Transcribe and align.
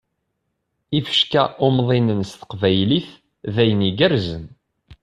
Ifecka 0.99 1.43
umḍinen 1.67 2.21
s 2.29 2.31
teqbaylit, 2.39 3.09
d 3.53 3.55
ayen 3.61 3.87
igerrzen! 3.89 4.45